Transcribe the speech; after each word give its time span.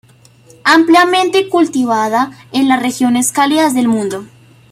Ampliamente 0.63 1.47
cultivada 1.47 2.31
en 2.51 2.67
las 2.67 2.81
regiones 2.81 3.31
cálidas 3.31 3.75
del 3.75 3.87
mundo. 3.87 4.25